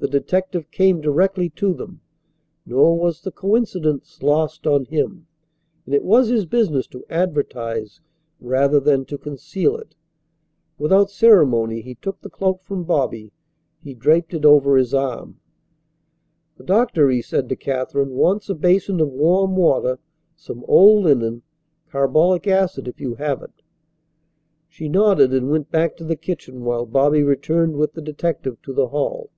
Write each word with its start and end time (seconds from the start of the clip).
The 0.00 0.20
detective 0.20 0.70
came 0.70 1.00
directly 1.00 1.48
to 1.50 1.72
them; 1.72 2.02
nor 2.66 2.94
was 2.98 3.22
the 3.22 3.32
coincidence 3.32 4.22
lost 4.22 4.66
on 4.66 4.84
him, 4.84 5.26
and 5.86 5.94
it 5.94 6.04
was 6.04 6.28
his 6.28 6.44
business 6.44 6.86
to 6.88 7.06
advertise 7.08 8.02
rather 8.38 8.80
than 8.80 9.06
to 9.06 9.16
conceal 9.16 9.78
it. 9.78 9.94
Without 10.76 11.10
ceremony 11.10 11.80
he 11.80 11.94
took 11.94 12.20
the 12.20 12.28
cloak 12.28 12.62
from 12.64 12.84
Bobby. 12.84 13.32
He 13.82 13.94
draped 13.94 14.34
it 14.34 14.44
over 14.44 14.76
his 14.76 14.92
arm. 14.92 15.40
"The 16.58 16.64
doctor," 16.64 17.08
he 17.08 17.22
said 17.22 17.48
to 17.48 17.56
Katherine, 17.56 18.10
"wants 18.10 18.50
a 18.50 18.54
basin 18.54 19.00
of 19.00 19.08
warm 19.08 19.56
water, 19.56 20.00
some 20.36 20.66
old 20.68 21.04
linen, 21.04 21.40
carbolic 21.88 22.46
acid, 22.46 22.86
if 22.88 23.00
you 23.00 23.14
have 23.14 23.40
it." 23.42 23.62
She 24.68 24.86
nodded 24.90 25.32
and 25.32 25.48
went 25.48 25.70
back 25.70 25.96
to 25.96 26.04
the 26.04 26.14
kitchen 26.14 26.62
while 26.62 26.84
Bobby 26.84 27.22
returned 27.22 27.78
with 27.78 27.94
the 27.94 28.02
detective 28.02 28.60
to 28.64 28.74
the 28.74 28.88
hall. 28.88 29.30